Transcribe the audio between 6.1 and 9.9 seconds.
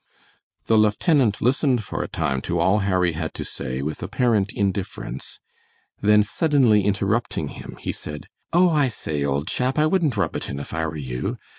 suddenly interrupting him, he said: "Oh, I say, old chap, I